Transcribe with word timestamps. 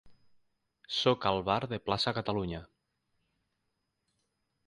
Soc 0.99 1.25
al 1.31 1.41
bar 1.49 1.57
de 1.75 1.79
Plaça 1.89 2.13
Catalunya. 2.19 2.63